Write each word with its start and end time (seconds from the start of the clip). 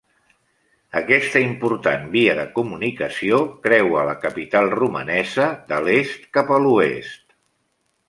Aquesta 1.01 1.41
important 1.47 2.07
via 2.15 2.33
de 2.41 2.47
comunicació 2.57 3.39
creua 3.69 4.09
la 4.11 4.17
capital 4.27 4.73
romanesa 4.83 5.49
de 5.73 5.83
l'est 5.87 6.29
cap 6.41 6.55
a 6.59 6.63
l'oest. 6.69 7.43